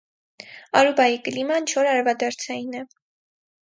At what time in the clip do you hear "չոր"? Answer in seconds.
1.75-1.93